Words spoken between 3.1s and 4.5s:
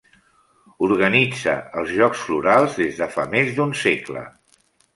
fa més d'un segle.